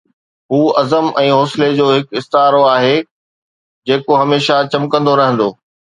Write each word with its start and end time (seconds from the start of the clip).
هو 0.53 0.61
عزم 0.79 1.09
۽ 1.23 1.27
حوصلي 1.33 1.67
جو 1.79 1.89
هڪ 1.91 2.19
استعارو 2.21 2.63
آهي، 2.71 2.95
جيڪو 3.91 4.19
هميشه 4.23 4.59
چمڪندو 4.75 5.15
رهندو 5.21 5.51